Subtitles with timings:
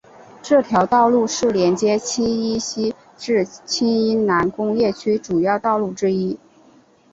[0.41, 6.39] 这条道路是连接青衣西至青衣南工业区主要道路之一。